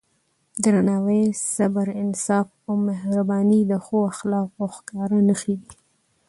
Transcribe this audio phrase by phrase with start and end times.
[0.63, 1.23] درناوی،
[1.55, 5.73] صبر، انصاف او مهرباني د ښو اخلاقو ښکاره نښې دي.